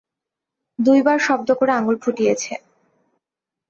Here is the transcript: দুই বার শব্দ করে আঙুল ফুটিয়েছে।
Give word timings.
দুই 0.79 0.99
বার 1.01 1.17
শব্দ 1.19 1.49
করে 1.59 1.71
আঙুল 1.73 1.95
ফুটিয়েছে। 2.03 2.53